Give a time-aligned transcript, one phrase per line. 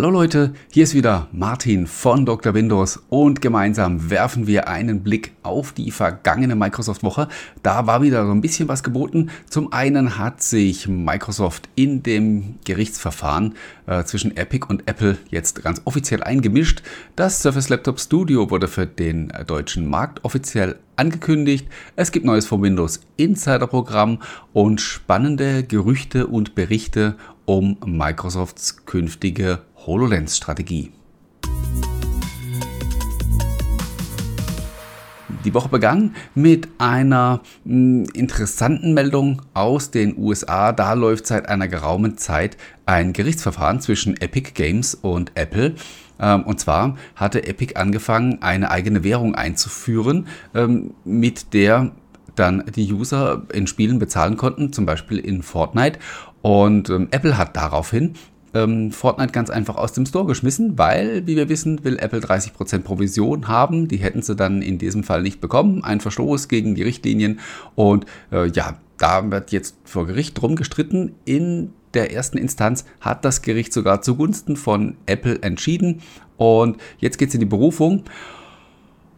[0.00, 2.54] Hallo Leute, hier ist wieder Martin von Dr.
[2.54, 7.28] Windows und gemeinsam werfen wir einen Blick auf die vergangene Microsoft-Woche.
[7.62, 9.28] Da war wieder so ein bisschen was geboten.
[9.50, 15.82] Zum einen hat sich Microsoft in dem Gerichtsverfahren äh, zwischen Epic und Apple jetzt ganz
[15.84, 16.80] offiziell eingemischt.
[17.14, 21.68] Das Surface Laptop Studio wurde für den deutschen Markt offiziell angekündigt.
[21.96, 24.22] Es gibt Neues vom Windows Insider Programm
[24.54, 29.58] und spannende Gerüchte und Berichte um Microsofts künftige
[29.90, 30.92] HoloLens-Strategie.
[35.44, 40.70] Die Woche begann mit einer hm, interessanten Meldung aus den USA.
[40.72, 45.74] Da läuft seit einer geraumen Zeit ein Gerichtsverfahren zwischen Epic Games und Apple.
[46.20, 51.90] Ähm, und zwar hatte Epic angefangen, eine eigene Währung einzuführen, ähm, mit der
[52.36, 55.98] dann die User in Spielen bezahlen konnten, zum Beispiel in Fortnite.
[56.42, 58.14] Und ähm, Apple hat daraufhin
[58.54, 62.80] ähm, Fortnite ganz einfach aus dem Store geschmissen, weil, wie wir wissen, will Apple 30%
[62.80, 63.88] Provision haben.
[63.88, 65.84] Die hätten sie dann in diesem Fall nicht bekommen.
[65.84, 67.40] Ein Verstoß gegen die Richtlinien.
[67.74, 71.14] Und äh, ja, da wird jetzt vor Gericht drum gestritten.
[71.24, 76.02] In der ersten Instanz hat das Gericht sogar zugunsten von Apple entschieden.
[76.36, 78.04] Und jetzt geht es in die Berufung.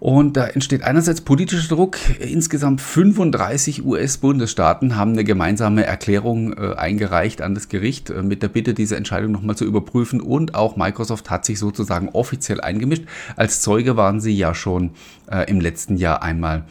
[0.03, 1.97] Und da entsteht einerseits politischer Druck.
[2.19, 8.49] Insgesamt 35 US-Bundesstaaten haben eine gemeinsame Erklärung äh, eingereicht an das Gericht äh, mit der
[8.49, 10.21] Bitte, diese Entscheidung nochmal zu überprüfen.
[10.21, 13.05] Und auch Microsoft hat sich sozusagen offiziell eingemischt.
[13.37, 14.91] Als Zeuge waren sie ja schon
[15.31, 16.65] äh, im letzten Jahr einmal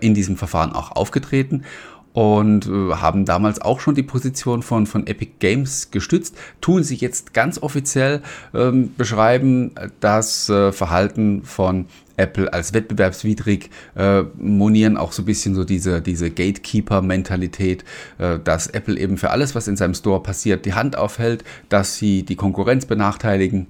[0.00, 1.64] in diesem Verfahren auch aufgetreten
[2.12, 7.34] und haben damals auch schon die Position von, von Epic Games gestützt, tun sich jetzt
[7.34, 8.22] ganz offiziell
[8.54, 15.54] ähm, beschreiben das äh, Verhalten von Apple als wettbewerbswidrig, äh, monieren auch so ein bisschen
[15.54, 17.84] so diese, diese Gatekeeper-Mentalität,
[18.18, 21.96] äh, dass Apple eben für alles, was in seinem Store passiert, die Hand aufhält, dass
[21.96, 23.66] sie die Konkurrenz benachteiligen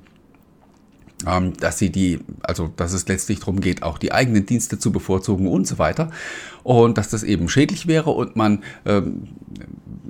[1.27, 4.93] ähm, dass sie die, also dass es letztlich darum geht, auch die eigenen Dienste zu
[4.93, 6.11] bevorzugen und so weiter.
[6.63, 9.29] Und dass das eben schädlich wäre und man ähm,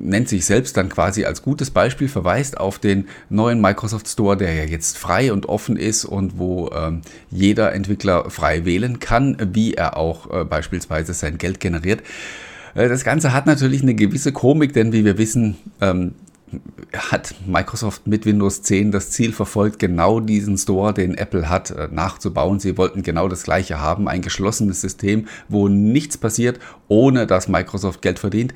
[0.04, 4.54] nennt sich selbst dann quasi als gutes Beispiel, verweist auf den neuen Microsoft Store, der
[4.54, 9.74] ja jetzt frei und offen ist und wo ähm, jeder Entwickler frei wählen kann, wie
[9.74, 12.02] er auch äh, beispielsweise sein Geld generiert.
[12.74, 16.12] Äh, das Ganze hat natürlich eine gewisse Komik, denn wie wir wissen, ähm,
[16.92, 21.88] hat Microsoft mit Windows 10 das Ziel verfolgt, genau diesen Store, den Apple hat, äh,
[21.90, 22.60] nachzubauen.
[22.60, 28.02] Sie wollten genau das gleiche haben, ein geschlossenes System, wo nichts passiert, ohne dass Microsoft
[28.02, 28.54] Geld verdient.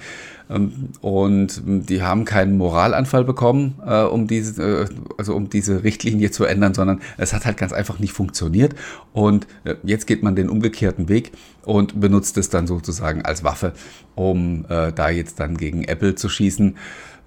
[0.51, 6.31] Ähm, und die haben keinen Moralanfall bekommen, äh, um diese, äh, also um diese Richtlinie
[6.31, 8.75] zu ändern, sondern es hat halt ganz einfach nicht funktioniert.
[9.13, 9.47] Und
[9.83, 11.33] jetzt geht man den umgekehrten Weg
[11.65, 13.73] und benutzt es dann sozusagen als Waffe,
[14.15, 16.77] um da jetzt dann gegen Apple zu schießen.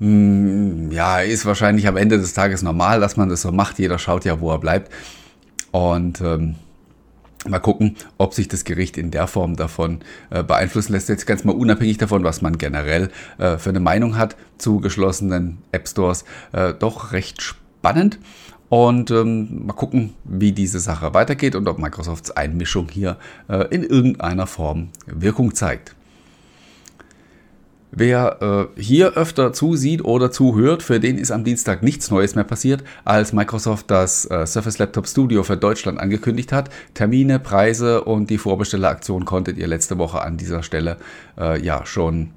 [0.02, 3.78] Hm, ja, ist wahrscheinlich am Ende des Tages normal, dass man das so macht.
[3.78, 4.92] Jeder schaut ja, wo er bleibt.
[5.70, 6.56] Und ähm,
[7.48, 10.00] mal gucken, ob sich das Gericht in der Form davon
[10.32, 11.08] äh, beeinflussen lässt.
[11.08, 15.60] Jetzt ganz mal unabhängig davon, was man generell äh, für eine Meinung hat zu geschlossenen
[15.72, 16.26] App Stores.
[16.52, 18.18] Äh, doch recht spannend.
[18.70, 23.18] Und ähm, mal gucken, wie diese Sache weitergeht und ob Microsofts Einmischung hier
[23.50, 25.94] äh, in irgendeiner Form Wirkung zeigt.
[27.94, 32.46] Wer äh, hier öfter zusieht oder zuhört, für den ist am Dienstag nichts Neues mehr
[32.46, 36.70] passiert, als Microsoft das äh, Surface Laptop Studio für Deutschland angekündigt hat.
[36.94, 40.98] Termine, Preise und die Vorbestelleraktion konntet ihr letzte Woche an dieser Stelle
[41.38, 42.30] äh, ja schon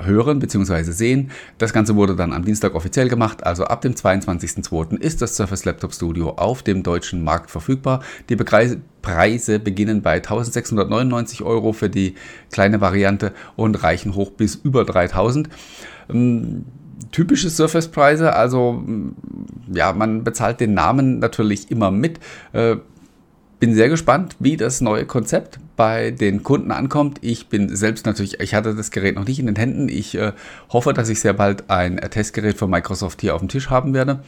[0.00, 0.82] hören bzw.
[0.92, 1.30] sehen.
[1.58, 4.98] Das Ganze wurde dann am Dienstag offiziell gemacht, also ab dem 22.02.
[4.98, 8.02] ist das Surface Laptop Studio auf dem deutschen Markt verfügbar.
[8.28, 12.14] Die Preise beginnen bei 1699 Euro für die
[12.50, 15.48] kleine Variante und reichen hoch bis über 3000
[16.10, 16.64] ähm,
[17.10, 18.34] typische Surface-Preise.
[18.34, 18.82] Also
[19.72, 22.18] ja, man bezahlt den Namen natürlich immer mit.
[22.52, 22.76] Äh,
[23.60, 27.18] bin sehr gespannt, wie das neue Konzept bei den Kunden ankommt.
[27.22, 29.88] Ich bin selbst natürlich, ich hatte das Gerät noch nicht in den Händen.
[29.88, 30.30] Ich äh,
[30.68, 34.22] hoffe, dass ich sehr bald ein Testgerät von Microsoft hier auf dem Tisch haben werde.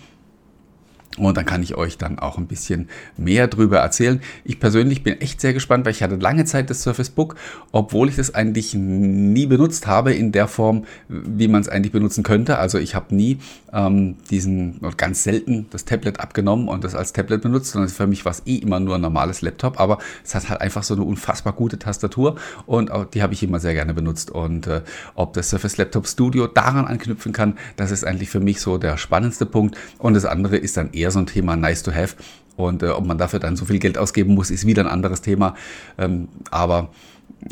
[1.17, 4.21] Und dann kann ich euch dann auch ein bisschen mehr drüber erzählen.
[4.45, 7.37] Ich persönlich bin echt sehr gespannt, weil ich hatte lange Zeit das Surface Book,
[7.71, 12.25] obwohl ich das eigentlich nie benutzt habe in der Form, wie man es eigentlich benutzen
[12.25, 12.59] könnte.
[12.59, 13.39] Also ich habe nie
[13.73, 18.25] ähm, diesen, ganz selten das Tablet abgenommen und das als Tablet benutzt, sondern für mich
[18.25, 21.05] war es eh immer nur ein normales Laptop, aber es hat halt einfach so eine
[21.05, 22.37] unfassbar gute Tastatur
[22.67, 24.31] und auch die habe ich immer sehr gerne benutzt.
[24.31, 24.83] Und äh,
[25.15, 28.97] ob das Surface Laptop Studio daran anknüpfen kann, das ist eigentlich für mich so der
[28.97, 29.77] spannendste Punkt.
[29.99, 32.17] Und das andere ist dann eher eher so ein Thema nice to have.
[32.57, 35.21] Und äh, ob man dafür dann so viel Geld ausgeben muss, ist wieder ein anderes
[35.21, 35.55] Thema.
[35.99, 36.91] Ähm, aber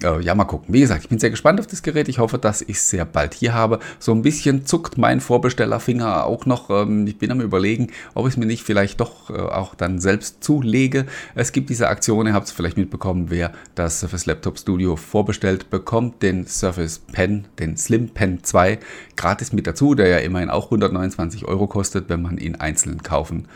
[0.03, 0.73] äh, ja, mal gucken.
[0.73, 2.09] Wie gesagt, ich bin sehr gespannt auf das Gerät.
[2.09, 3.79] Ich hoffe, dass ich es sehr bald hier habe.
[3.99, 6.71] So ein bisschen zuckt mein Vorbestellerfinger auch noch.
[6.71, 9.99] Ähm, ich bin am überlegen, ob ich es mir nicht vielleicht doch äh, auch dann
[9.99, 11.07] selbst zulege.
[11.35, 15.71] Es gibt diese Aktion, ihr habt es vielleicht mitbekommen, wer das Surface Laptop Studio vorbestellt,
[15.71, 18.79] bekommt den Surface Pen, den Slim Pen 2
[19.17, 23.47] gratis mit dazu, der ja immerhin auch 129 Euro kostet, wenn man ihn einzeln kaufen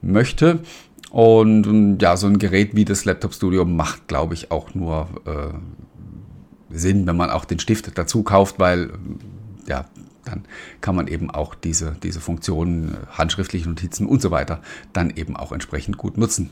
[0.00, 0.60] möchte.
[1.14, 6.76] Und ja, so ein Gerät wie das Laptop Studio macht, glaube ich, auch nur äh,
[6.76, 8.90] Sinn, wenn man auch den Stift dazu kauft, weil
[9.68, 9.84] ja,
[10.24, 10.44] dann
[10.80, 14.60] kann man eben auch diese, diese Funktionen, handschriftliche Notizen und so weiter,
[14.92, 16.50] dann eben auch entsprechend gut nutzen.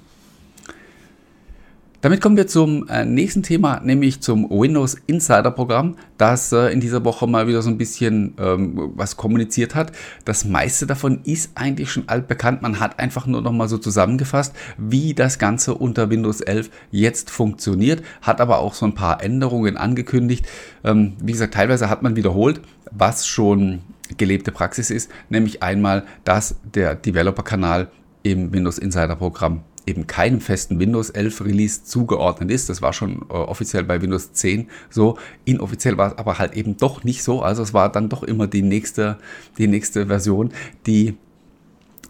[2.03, 6.81] Damit kommen wir zum äh, nächsten Thema, nämlich zum Windows Insider Programm, das äh, in
[6.81, 9.93] dieser Woche mal wieder so ein bisschen ähm, was kommuniziert hat.
[10.25, 12.61] Das meiste davon ist eigentlich schon altbekannt.
[12.61, 17.31] Man hat einfach nur noch mal so zusammengefasst, wie das Ganze unter Windows 11 jetzt
[17.31, 20.45] funktioniert, hat aber auch so ein paar Änderungen angekündigt.
[20.83, 23.79] Ähm, wie gesagt, teilweise hat man wiederholt, was schon
[24.17, 27.93] gelebte Praxis ist, nämlich einmal, dass der Developer-Kanal
[28.25, 32.69] im Windows Insider Programm eben keinem festen Windows 11 Release zugeordnet ist.
[32.69, 35.19] Das war schon äh, offiziell bei Windows 10 so.
[35.45, 37.43] Inoffiziell war es aber halt eben doch nicht so.
[37.43, 39.19] Also es war dann doch immer die nächste,
[39.59, 40.53] die nächste Version,
[40.87, 41.17] die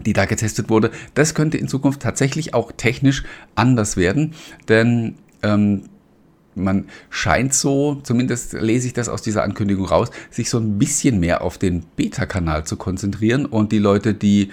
[0.07, 0.91] die da getestet wurde.
[1.15, 3.23] Das könnte in Zukunft tatsächlich auch technisch
[3.55, 4.35] anders werden,
[4.69, 5.85] denn ähm,
[6.55, 11.21] man scheint so, zumindest lese ich das aus dieser Ankündigung raus, sich so ein bisschen
[11.21, 14.51] mehr auf den Beta-Kanal zu konzentrieren und die Leute, die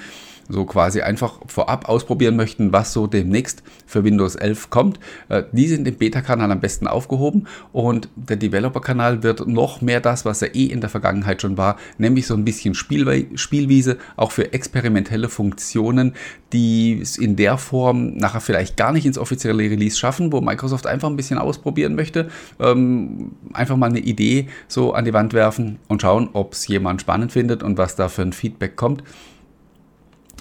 [0.50, 5.00] so quasi einfach vorab ausprobieren möchten, was so demnächst für Windows 11 kommt,
[5.30, 10.26] äh, die sind im Beta-Kanal am besten aufgehoben und der Developer-Kanal wird noch mehr das,
[10.26, 14.32] was er eh in der Vergangenheit schon war, nämlich so ein bisschen Spielwe Spielwiese, auch
[14.32, 16.14] für experimentelle Funktionen,
[16.52, 20.88] die es in der Form nachher vielleicht gar nicht ins offizielle Release schaffen, wo Microsoft
[20.88, 22.30] einfach ein bisschen ausprobieren möchte,
[22.60, 27.02] ähm, einfach mal eine Idee so an die Wand werfen und schauen, ob es jemand
[27.02, 29.04] spannend findet und was da für ein Feedback kommt.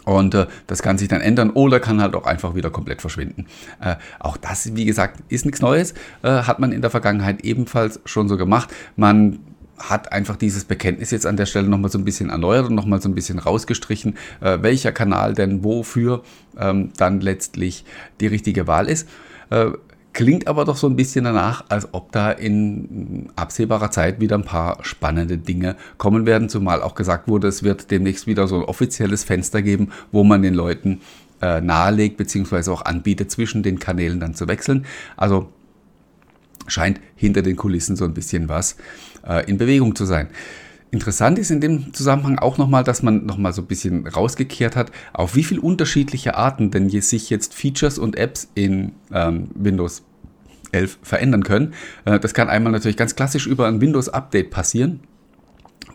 [0.08, 3.44] Und äh, das kann sich dann ändern oder kann halt auch einfach wieder komplett verschwinden.
[3.78, 5.92] Äh, auch das, wie gesagt, ist nichts Neues.
[6.22, 8.70] Äh, hat man in der Vergangenheit ebenfalls schon so gemacht.
[8.96, 9.40] Man
[9.76, 13.02] hat einfach dieses Bekenntnis jetzt an der Stelle nochmal so ein bisschen erneuert und nochmal
[13.02, 16.22] so ein bisschen rausgestrichen, äh, welcher Kanal denn wofür
[16.58, 17.84] ähm, dann letztlich
[18.20, 19.06] die richtige Wahl ist.
[20.18, 24.42] Klingt aber doch so ein bisschen danach, als ob da in absehbarer Zeit wieder ein
[24.42, 28.62] paar spannende Dinge kommen werden, zumal auch gesagt wurde, es wird demnächst wieder so ein
[28.62, 31.02] offizielles Fenster geben, wo man den Leuten
[31.40, 34.86] äh, nahelegt, beziehungsweise auch anbietet, zwischen den Kanälen dann zu wechseln.
[35.16, 35.52] Also
[36.66, 38.74] scheint hinter den Kulissen so ein bisschen was
[39.24, 40.30] äh, in Bewegung zu sein.
[40.90, 44.90] Interessant ist in dem Zusammenhang auch nochmal, dass man nochmal so ein bisschen rausgekehrt hat,
[45.12, 50.02] auf wie viele unterschiedliche Arten denn sich jetzt Features und Apps in ähm, Windows
[50.72, 51.74] 11 verändern können.
[52.04, 55.00] Äh, das kann einmal natürlich ganz klassisch über ein Windows-Update passieren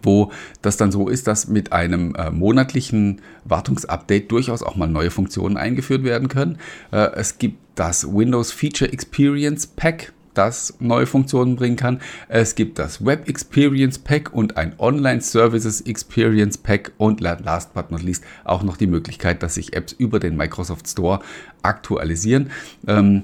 [0.03, 0.31] wo
[0.61, 5.57] das dann so ist, dass mit einem äh, monatlichen Wartungsupdate durchaus auch mal neue Funktionen
[5.57, 6.57] eingeführt werden können.
[6.91, 12.01] Äh, es gibt das Windows Feature Experience Pack, das neue Funktionen bringen kann.
[12.27, 17.91] Es gibt das Web Experience Pack und ein Online Services Experience Pack und last but
[17.91, 21.19] not least auch noch die Möglichkeit, dass sich Apps über den Microsoft Store
[21.61, 22.49] aktualisieren.
[22.87, 23.23] Ähm,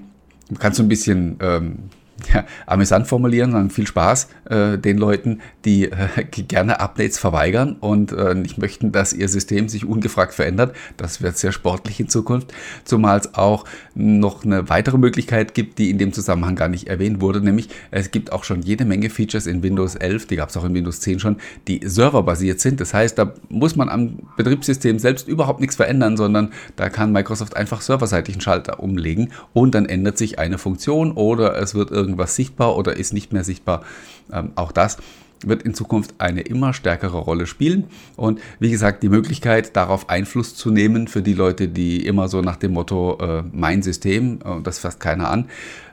[0.58, 1.76] kannst du ein bisschen ähm,
[2.34, 8.12] ja, amüsant formulieren, sagen viel Spaß äh, den Leuten, die äh, gerne Updates verweigern und
[8.12, 10.76] äh, nicht möchten, dass ihr System sich ungefragt verändert.
[10.98, 13.66] Das wird sehr sportlich in Zukunft, zumal es auch
[13.96, 18.12] noch eine weitere Möglichkeit gibt, die in dem Zusammenhang gar nicht erwähnt wurde, nämlich es
[18.12, 21.00] gibt auch schon jede Menge Features in Windows 11, die gab es auch in Windows
[21.02, 22.80] 10 schon, die serverbasiert sind.
[22.82, 27.56] Das heißt, da muss man am Betriebssystem selbst überhaupt nichts verändern, sondern da kann Microsoft
[27.56, 32.09] einfach serverseitig einen Schalter umlegen und dann ändert sich eine Funktion oder es wird irgendwie
[32.10, 33.84] irgendwas sichtbar oder ist nicht mehr sichtbar.
[34.32, 34.98] Ähm, auch das
[35.46, 37.86] wird in Zukunft eine immer stärkere Rolle spielen.
[38.16, 42.42] Und wie gesagt, die Möglichkeit, darauf Einfluss zu nehmen für die Leute, die immer so
[42.42, 45.46] nach dem Motto äh, mein System, äh, das fasst keiner an,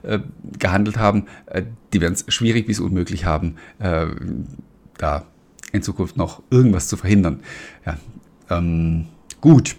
[0.02, 0.18] äh,
[0.58, 4.06] gehandelt haben, äh, die werden es schwierig bis unmöglich haben, äh,
[4.99, 5.25] da
[5.73, 7.40] in Zukunft noch irgendwas zu verhindern.
[7.85, 7.99] Ja,
[8.50, 9.06] ähm,
[9.40, 9.76] gut.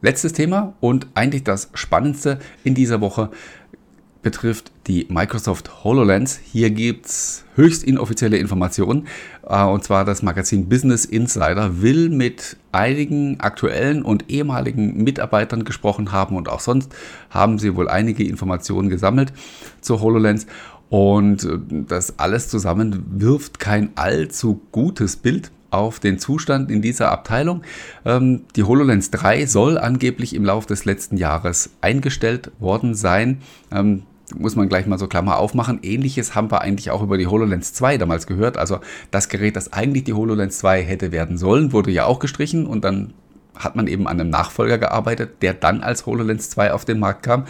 [0.00, 3.30] Letztes Thema und eigentlich das Spannendste in dieser Woche
[4.22, 6.38] betrifft die Microsoft HoloLens.
[6.42, 9.06] Hier gibt es höchst inoffizielle Informationen.
[9.48, 16.12] Äh, und zwar das Magazin Business Insider will mit einigen aktuellen und ehemaligen Mitarbeitern gesprochen
[16.12, 16.94] haben und auch sonst
[17.30, 19.32] haben sie wohl einige Informationen gesammelt
[19.80, 20.46] zur HoloLens.
[20.90, 27.10] Und äh, das alles zusammen wirft kein allzu gutes Bild auf den Zustand in dieser
[27.10, 27.62] Abteilung.
[28.04, 33.38] Ähm, die HoloLens 3 soll angeblich im Laufe des letzten Jahres eingestellt worden sein.
[33.70, 34.02] Ähm,
[34.36, 35.80] muss man gleich mal so Klammer aufmachen.
[35.82, 38.58] Ähnliches haben wir eigentlich auch über die HoloLens 2 damals gehört.
[38.58, 42.66] Also das Gerät, das eigentlich die HoloLens 2 hätte werden sollen, wurde ja auch gestrichen
[42.66, 43.14] und dann
[43.58, 47.22] hat man eben an einem Nachfolger gearbeitet, der dann als HoloLens 2 auf den Markt
[47.22, 47.44] kam.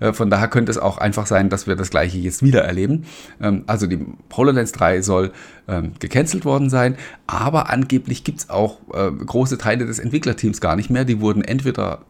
[0.00, 3.04] Äh, von daher könnte es auch einfach sein, dass wir das gleiche jetzt wieder erleben.
[3.40, 5.32] Ähm, also die HoloLens 3 soll
[5.68, 10.76] ähm, gecancelt worden sein, aber angeblich gibt es auch äh, große Teile des Entwicklerteams gar
[10.76, 11.04] nicht mehr.
[11.04, 12.00] Die wurden entweder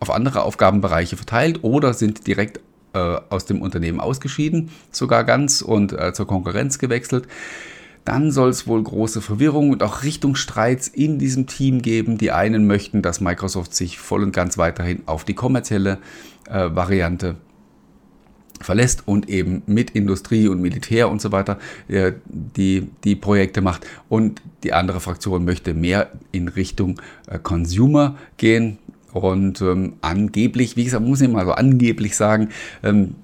[0.00, 2.60] auf andere Aufgabenbereiche verteilt oder sind direkt
[2.92, 2.98] äh,
[3.30, 7.28] aus dem Unternehmen ausgeschieden, sogar ganz und zur Konkurrenz gewechselt
[8.04, 12.18] dann soll es wohl große Verwirrung und auch Richtungsstreits in diesem Team geben.
[12.18, 15.98] Die einen möchten, dass Microsoft sich voll und ganz weiterhin auf die kommerzielle
[16.48, 17.36] äh, Variante
[18.60, 23.86] verlässt und eben mit Industrie und Militär und so weiter äh, die, die Projekte macht.
[24.08, 28.78] Und die andere Fraktion möchte mehr in Richtung äh, Consumer gehen.
[29.12, 32.48] Und ähm, angeblich, wie gesagt, muss ich mal so angeblich sagen,
[32.82, 33.16] ähm,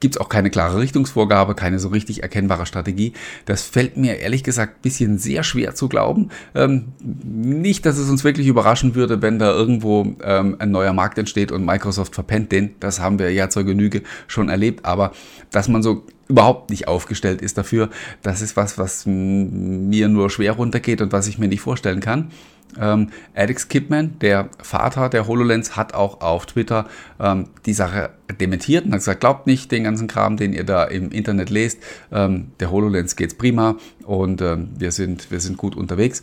[0.00, 3.12] gibt es auch keine klare Richtungsvorgabe, keine so richtig erkennbare Strategie.
[3.44, 6.30] Das fällt mir ehrlich gesagt ein bisschen sehr schwer zu glauben.
[6.54, 11.18] Ähm, nicht, dass es uns wirklich überraschen würde, wenn da irgendwo ähm, ein neuer Markt
[11.18, 12.74] entsteht und Microsoft verpennt den.
[12.80, 14.84] Das haben wir ja zur Genüge schon erlebt.
[14.84, 15.12] Aber
[15.50, 17.90] dass man so überhaupt nicht aufgestellt ist dafür,
[18.22, 22.30] das ist was, was mir nur schwer runtergeht und was ich mir nicht vorstellen kann.
[22.78, 26.86] Ähm, Alex Kipman, der Vater der HoloLens, hat auch auf Twitter
[27.18, 28.10] ähm, die Sache
[28.40, 31.78] dementiert und hat gesagt, glaubt nicht den ganzen Kram, den ihr da im Internet lest.
[32.12, 36.22] Ähm, der HoloLens geht's prima und ähm, wir, sind, wir sind gut unterwegs.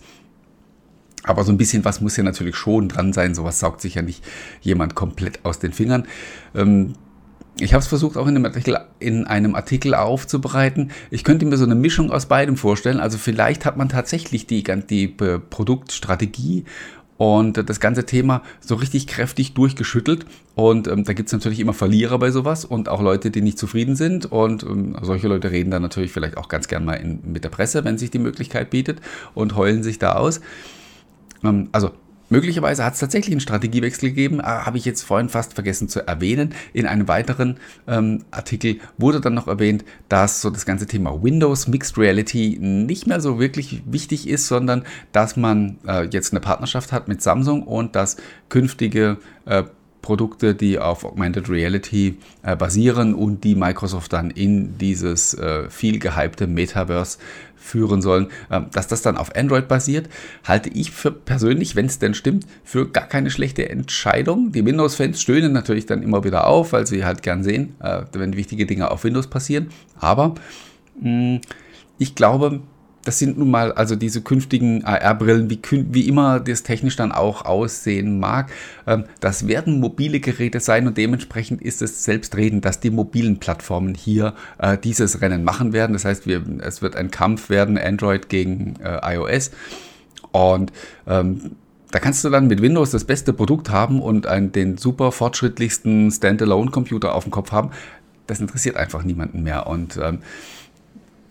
[1.23, 3.35] Aber so ein bisschen was muss ja natürlich schon dran sein.
[3.35, 4.23] Sowas saugt sich ja nicht
[4.61, 6.07] jemand komplett aus den Fingern.
[6.55, 6.93] Ähm,
[7.59, 10.91] ich habe es versucht auch in einem, Artikel, in einem Artikel aufzubereiten.
[11.09, 12.99] Ich könnte mir so eine Mischung aus beidem vorstellen.
[12.99, 16.65] Also vielleicht hat man tatsächlich die, die äh, Produktstrategie
[17.17, 20.25] und das ganze Thema so richtig kräftig durchgeschüttelt.
[20.53, 23.57] Und ähm, da gibt es natürlich immer Verlierer bei sowas und auch Leute, die nicht
[23.57, 24.27] zufrieden sind.
[24.31, 27.49] Und ähm, solche Leute reden dann natürlich vielleicht auch ganz gern mal in, mit der
[27.49, 29.01] Presse, wenn sich die Möglichkeit bietet
[29.33, 30.41] und heulen sich da aus.
[31.43, 31.91] Ähm, also
[32.29, 36.05] Möglicherweise hat es tatsächlich einen Strategiewechsel gegeben, äh, habe ich jetzt vorhin fast vergessen zu
[36.05, 36.53] erwähnen.
[36.73, 37.57] In einem weiteren
[37.87, 43.07] ähm, Artikel wurde dann noch erwähnt, dass so das ganze Thema Windows Mixed Reality nicht
[43.07, 47.63] mehr so wirklich wichtig ist, sondern dass man äh, jetzt eine Partnerschaft hat mit Samsung
[47.63, 48.17] und dass
[48.49, 49.63] künftige äh,
[50.07, 55.99] Produkte, die auf Augmented Reality äh, basieren und die Microsoft dann in dieses äh, viel
[55.99, 57.17] gehypte Metaverse
[57.57, 60.07] führen sollen, äh, dass das dann auf Android basiert,
[60.45, 64.53] halte ich für persönlich, wenn es denn stimmt, für gar keine schlechte Entscheidung.
[64.53, 68.37] Die Windows-Fans stöhnen natürlich dann immer wieder auf, weil sie halt gern sehen, äh, wenn
[68.37, 69.71] wichtige Dinge auf Windows passieren.
[69.99, 70.35] Aber
[71.01, 71.41] mh, mm,
[71.97, 72.61] ich glaube,
[73.07, 77.45] das sind nun mal also diese künftigen AR-Brillen, wie, wie, immer das technisch dann auch
[77.45, 78.51] aussehen mag.
[78.85, 83.95] Ähm, das werden mobile Geräte sein und dementsprechend ist es selbstredend, dass die mobilen Plattformen
[83.95, 85.93] hier äh, dieses Rennen machen werden.
[85.93, 89.51] Das heißt, wir, es wird ein Kampf werden, Android gegen äh, iOS.
[90.33, 90.73] Und
[91.07, 91.51] ähm,
[91.91, 96.11] da kannst du dann mit Windows das beste Produkt haben und einen, den super fortschrittlichsten
[96.11, 97.71] Standalone-Computer auf dem Kopf haben.
[98.27, 99.67] Das interessiert einfach niemanden mehr.
[99.67, 100.19] Und ähm,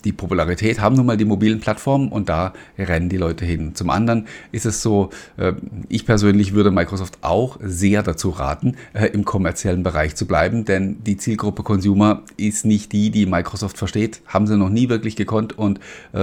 [0.06, 3.74] die Popularität haben nun mal die mobilen Plattformen und da rennen die Leute hin.
[3.74, 5.52] Zum anderen ist es so, äh,
[5.88, 11.02] ich persönlich würde Microsoft auch sehr dazu raten, äh, im kommerziellen Bereich zu bleiben, denn
[11.02, 15.58] die Zielgruppe Consumer ist nicht die, die Microsoft versteht, haben sie noch nie wirklich gekonnt
[15.58, 15.80] und
[16.12, 16.20] äh,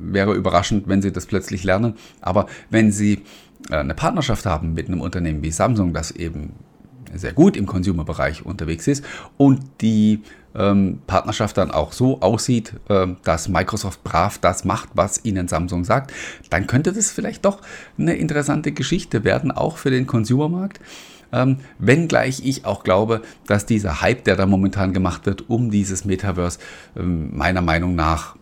[0.00, 1.94] wäre überraschend, wenn sie das plötzlich lernen.
[2.20, 3.22] Aber wenn sie
[3.68, 6.52] eine Partnerschaft haben mit einem Unternehmen wie Samsung, das eben
[7.14, 9.04] sehr gut im Consumer-Bereich unterwegs ist
[9.36, 10.22] und die
[10.58, 15.84] ähm, Partnerschaft dann auch so aussieht, äh, dass Microsoft brav das macht, was ihnen Samsung
[15.84, 16.12] sagt,
[16.50, 17.60] dann könnte das vielleicht doch
[17.96, 20.80] eine interessante Geschichte werden, auch für den Consumermarkt.
[21.30, 26.04] Ähm, wenngleich ich auch glaube, dass dieser Hype, der da momentan gemacht wird, um dieses
[26.04, 26.58] Metaverse,
[26.96, 28.37] ähm, meiner Meinung nach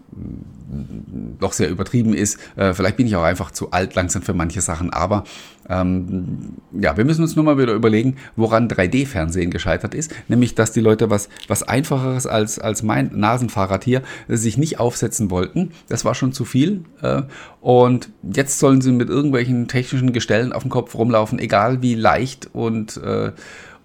[1.38, 2.38] doch sehr übertrieben ist.
[2.56, 5.24] Äh, vielleicht bin ich auch einfach zu alt langsam für manche Sachen, aber
[5.68, 10.14] ähm, ja, wir müssen uns nur mal wieder überlegen, woran 3D-Fernsehen gescheitert ist.
[10.28, 14.80] Nämlich, dass die Leute was, was Einfacheres als, als mein Nasenfahrrad hier äh, sich nicht
[14.80, 15.72] aufsetzen wollten.
[15.88, 16.84] Das war schon zu viel.
[17.02, 17.22] Äh,
[17.60, 22.48] und jetzt sollen sie mit irgendwelchen technischen Gestellen auf dem Kopf rumlaufen, egal wie leicht
[22.52, 23.00] und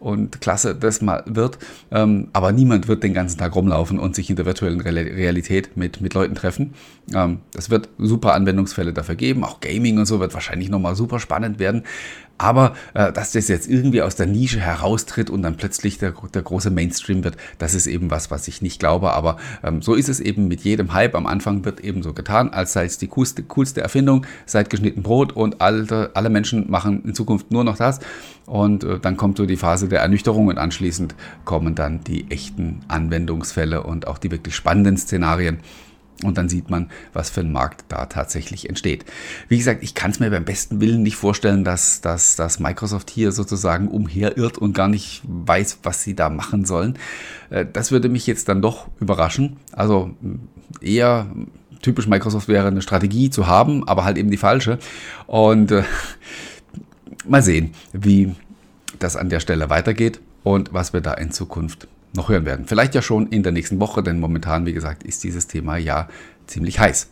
[0.02, 1.60] und klasse das mal wird.
[1.92, 6.02] Ähm, aber niemand wird den ganzen Tag rumlaufen und sich in der virtuellen Realität mit,
[6.02, 6.74] mit Leuten treffen.
[7.14, 9.44] Ähm, es wird super Anwendungsfälle dafür geben.
[9.44, 11.84] Auch Gaming und so wird wahrscheinlich nochmal super spannend werden.
[12.42, 16.42] Aber äh, dass das jetzt irgendwie aus der Nische heraustritt und dann plötzlich der, der
[16.42, 19.14] große Mainstream wird, das ist eben was, was ich nicht glaube.
[19.14, 21.14] Aber ähm, so ist es eben mit jedem Hype.
[21.14, 25.04] Am Anfang wird eben so getan, als sei es die coolste, coolste Erfindung, seit geschnitten
[25.04, 28.00] Brot und alle, alle Menschen machen in Zukunft nur noch das.
[28.48, 31.14] Und äh, dann kommt so die Phase der Ernüchterung und anschließend
[31.46, 35.60] kommen dann die echten Anwendungsfälle und auch die wirklich spannenden Szenarien.
[36.24, 39.06] Und dann sieht man, was für ein Markt da tatsächlich entsteht.
[39.48, 43.10] Wie gesagt, ich kann es mir beim besten Willen nicht vorstellen, dass, dass, dass Microsoft
[43.10, 46.98] hier sozusagen umherirrt und gar nicht weiß, was sie da machen sollen.
[47.50, 49.58] Äh, das würde mich jetzt dann doch überraschen.
[49.72, 50.12] Also
[50.82, 51.28] eher
[51.82, 54.78] typisch Microsoft wäre eine Strategie zu haben, aber halt eben die falsche.
[55.28, 55.84] Und äh,
[57.28, 58.36] mal sehen, wie
[59.00, 62.66] das an der Stelle weitergeht und was wir da in Zukunft noch hören werden.
[62.66, 66.08] Vielleicht ja schon in der nächsten Woche, denn momentan, wie gesagt, ist dieses Thema ja
[66.48, 67.10] ziemlich heiß.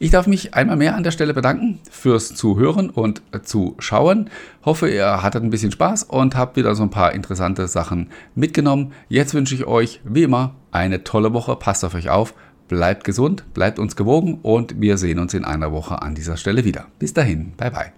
[0.00, 4.30] Ich darf mich einmal mehr an der Stelle bedanken fürs Zuhören und Zuschauen.
[4.64, 8.92] Hoffe, ihr hattet ein bisschen Spaß und habt wieder so ein paar interessante Sachen mitgenommen.
[9.08, 11.56] Jetzt wünsche ich euch, wie immer, eine tolle Woche.
[11.56, 12.34] Passt auf euch auf,
[12.68, 16.64] bleibt gesund, bleibt uns gewogen und wir sehen uns in einer Woche an dieser Stelle
[16.64, 16.86] wieder.
[17.00, 17.97] Bis dahin, bye bye.